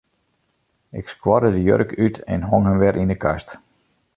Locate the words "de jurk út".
1.51-2.15